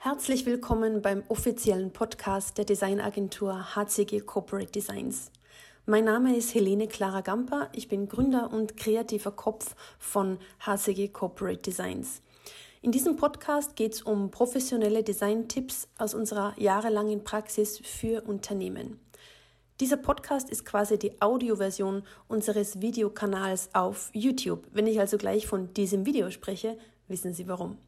[0.00, 5.32] Herzlich willkommen beim offiziellen Podcast der Designagentur HCG Corporate Designs.
[5.86, 11.62] Mein Name ist Helene Clara Gamper, ich bin Gründer und kreativer Kopf von HCG Corporate
[11.62, 12.22] Designs.
[12.80, 19.00] In diesem Podcast geht es um professionelle Design-Tipps aus unserer jahrelangen Praxis für Unternehmen.
[19.80, 24.64] Dieser Podcast ist quasi die Audioversion unseres Videokanals auf YouTube.
[24.70, 26.78] Wenn ich also gleich von diesem Video spreche,
[27.08, 27.78] wissen Sie warum.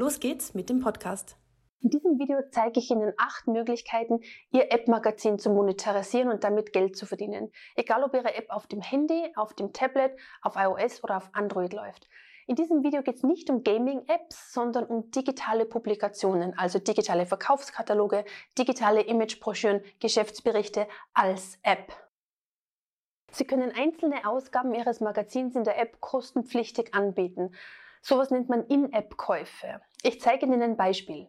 [0.00, 1.36] Los geht's mit dem Podcast.
[1.82, 6.96] In diesem Video zeige ich Ihnen acht Möglichkeiten, Ihr App-Magazin zu monetarisieren und damit Geld
[6.96, 7.52] zu verdienen.
[7.76, 11.74] Egal ob Ihre App auf dem Handy, auf dem Tablet, auf iOS oder auf Android
[11.74, 12.08] läuft.
[12.46, 18.24] In diesem Video geht es nicht um Gaming-Apps, sondern um digitale Publikationen, also digitale Verkaufskataloge,
[18.56, 21.92] digitale Imagebroschüren, Geschäftsberichte als App.
[23.32, 27.50] Sie können einzelne Ausgaben Ihres Magazins in der App kostenpflichtig anbieten.
[28.02, 29.80] Sowas nennt man In-App-Käufe.
[30.02, 31.28] Ich zeige Ihnen ein Beispiel.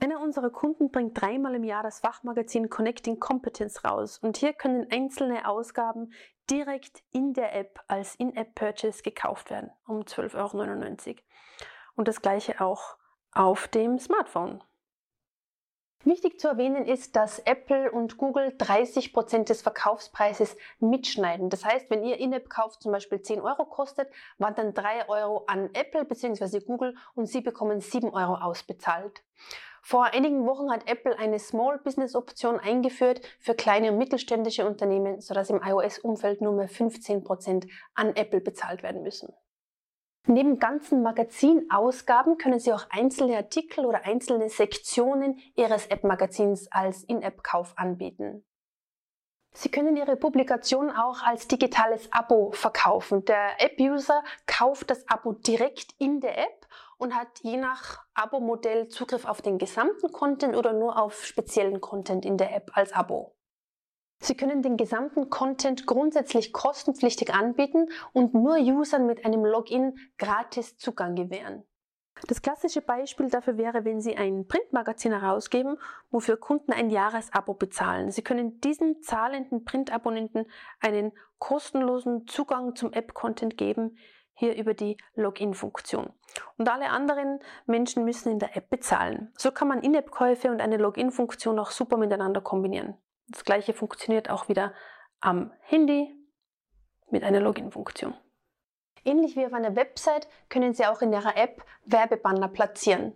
[0.00, 4.90] Einer unserer Kunden bringt dreimal im Jahr das Fachmagazin Connecting Competence raus und hier können
[4.90, 6.12] einzelne Ausgaben
[6.50, 11.16] direkt in der App als In-App-Purchase gekauft werden um 12,99 Euro.
[11.94, 12.96] Und das gleiche auch
[13.32, 14.62] auf dem Smartphone.
[16.06, 21.48] Wichtig zu erwähnen ist, dass Apple und Google 30% des Verkaufspreises mitschneiden.
[21.48, 26.04] Das heißt, wenn ihr In-App-Kauf zum Beispiel 10 Euro kostet, wandern 3 Euro an Apple
[26.04, 26.60] bzw.
[26.60, 29.22] Google und sie bekommen 7 Euro ausbezahlt.
[29.80, 35.22] Vor einigen Wochen hat Apple eine Small Business Option eingeführt für kleine und mittelständische Unternehmen,
[35.22, 39.32] sodass im iOS-Umfeld nur mehr 15% an Apple bezahlt werden müssen.
[40.26, 47.76] Neben ganzen Magazinausgaben können Sie auch einzelne Artikel oder einzelne Sektionen Ihres App-Magazins als In-App-Kauf
[47.76, 48.42] anbieten.
[49.52, 53.24] Sie können Ihre Publikation auch als digitales Abo verkaufen.
[53.26, 56.66] Der App-User kauft das Abo direkt in der App
[56.96, 62.24] und hat je nach Abo-Modell Zugriff auf den gesamten Content oder nur auf speziellen Content
[62.24, 63.36] in der App als Abo.
[64.24, 70.78] Sie können den gesamten Content grundsätzlich kostenpflichtig anbieten und nur Usern mit einem Login gratis
[70.78, 71.62] Zugang gewähren.
[72.26, 75.76] Das klassische Beispiel dafür wäre, wenn Sie ein Printmagazin herausgeben,
[76.10, 78.10] wofür Kunden ein Jahresabo bezahlen.
[78.10, 80.46] Sie können diesen zahlenden Printabonnenten
[80.80, 83.98] einen kostenlosen Zugang zum App-Content geben,
[84.32, 86.14] hier über die Login-Funktion.
[86.56, 89.34] Und alle anderen Menschen müssen in der App bezahlen.
[89.36, 92.96] So kann man In-App-Käufe und eine Login-Funktion auch super miteinander kombinieren.
[93.28, 94.74] Das gleiche funktioniert auch wieder
[95.20, 96.14] am Handy
[97.10, 98.14] mit einer Login-Funktion.
[99.04, 103.14] Ähnlich wie auf einer Website können Sie auch in Ihrer App Werbebanner platzieren.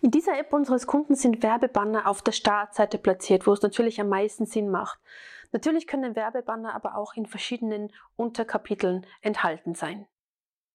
[0.00, 4.08] In dieser App unseres Kunden sind Werbebanner auf der Startseite platziert, wo es natürlich am
[4.08, 4.98] meisten Sinn macht.
[5.52, 10.06] Natürlich können Werbebanner aber auch in verschiedenen Unterkapiteln enthalten sein.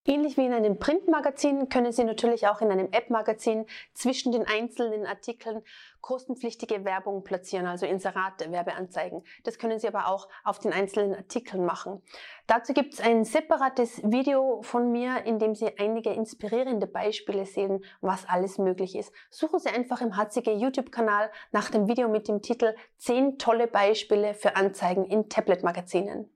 [0.07, 5.07] Ähnlich wie in einem Printmagazin können Sie natürlich auch in einem App-Magazin zwischen den einzelnen
[5.07, 5.63] Artikeln
[5.99, 9.23] kostenpflichtige Werbung platzieren, also Inserate, Werbeanzeigen.
[9.45, 12.03] Das können Sie aber auch auf den einzelnen Artikeln machen.
[12.45, 17.83] Dazu gibt es ein separates Video von mir, in dem Sie einige inspirierende Beispiele sehen,
[18.01, 19.11] was alles möglich ist.
[19.31, 24.35] Suchen Sie einfach im HCG YouTube-Kanal nach dem Video mit dem Titel 10 tolle Beispiele
[24.35, 26.29] für Anzeigen in Tablet-Magazinen.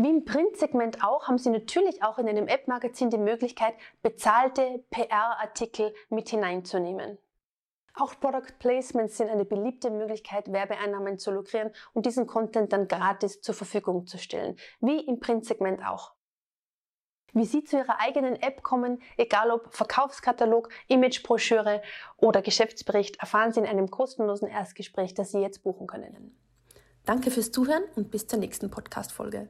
[0.00, 5.92] Wie im Printsegment auch, haben Sie natürlich auch in einem App-Magazin die Möglichkeit, bezahlte PR-Artikel
[6.08, 7.18] mit hineinzunehmen.
[7.94, 13.40] Auch Product Placements sind eine beliebte Möglichkeit, Werbeeinnahmen zu lukrieren und diesen Content dann gratis
[13.40, 16.12] zur Verfügung zu stellen, wie im Printsegment auch.
[17.32, 21.82] Wie Sie zu Ihrer eigenen App kommen, egal ob Verkaufskatalog, Imagebroschüre
[22.16, 26.38] oder Geschäftsbericht, erfahren Sie in einem kostenlosen Erstgespräch, das Sie jetzt buchen können.
[27.04, 29.48] Danke fürs Zuhören und bis zur nächsten Podcast-Folge.